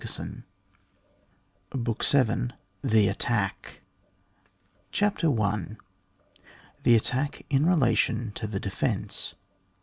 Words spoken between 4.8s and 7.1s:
CHAPTER I. THE